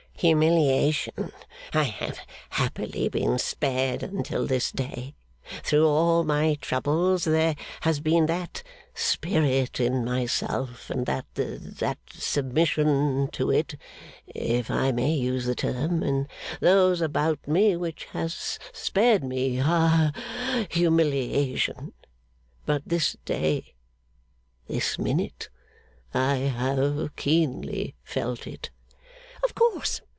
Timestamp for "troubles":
6.61-7.23